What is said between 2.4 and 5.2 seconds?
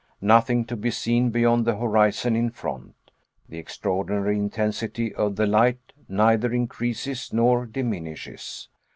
front. The extraordinary intensity